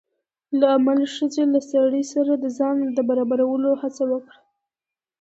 [0.59, 4.37] له امله ښځې له سړي سره د ځان د برابرولو هڅه کړې